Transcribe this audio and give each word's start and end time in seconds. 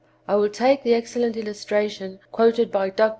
I 0.27 0.35
will 0.35 0.49
take 0.49 0.81
the 0.81 0.95
excellent 0.95 1.37
illustration 1.37 2.19
quoted 2.31 2.71
by 2.71 2.89
Dr. 2.89 3.09
B. 3.09 3.09